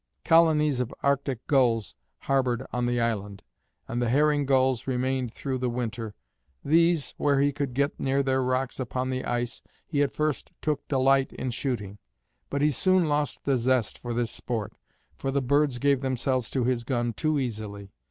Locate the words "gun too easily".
16.83-17.91